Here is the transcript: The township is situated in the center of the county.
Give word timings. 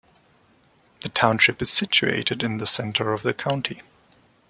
The 1.01 1.09
township 1.09 1.61
is 1.61 1.69
situated 1.69 2.41
in 2.41 2.57
the 2.57 2.65
center 2.65 3.13
of 3.13 3.21
the 3.21 3.35
county. 3.35 3.83